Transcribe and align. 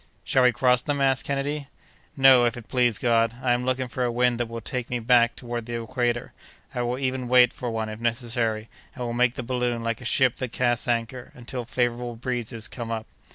"Shall 0.23 0.41
we 0.41 0.51
cross 0.51 0.81
them?" 0.81 0.99
asked 0.99 1.25
Kennedy. 1.25 1.67
"Not, 2.17 2.45
if 2.47 2.57
it 2.57 2.67
please 2.67 2.97
God. 2.97 3.35
I 3.39 3.51
am 3.53 3.63
looking 3.67 3.87
for 3.87 4.03
a 4.03 4.11
wind 4.11 4.39
that 4.39 4.47
will 4.47 4.59
take 4.59 4.89
me 4.89 4.97
back 4.97 5.35
toward 5.35 5.67
the 5.67 5.79
equator. 5.79 6.33
I 6.73 6.81
will 6.81 6.97
even 6.97 7.27
wait 7.27 7.53
for 7.53 7.69
one, 7.69 7.87
if 7.87 7.99
necessary, 7.99 8.67
and 8.95 9.03
will 9.05 9.13
make 9.13 9.35
the 9.35 9.43
balloon 9.43 9.83
like 9.83 10.01
a 10.01 10.05
ship 10.05 10.37
that 10.37 10.51
casts 10.51 10.87
anchor, 10.87 11.31
until 11.35 11.65
favorable 11.65 12.15
breezes 12.15 12.67
come 12.67 12.89
up." 12.89 13.05